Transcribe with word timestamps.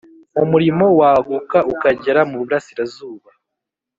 Umurimo 0.43 0.85
waguka 0.99 1.57
ukagera 1.73 2.21
mu 2.29 2.35
Burasirazuba 2.41 3.29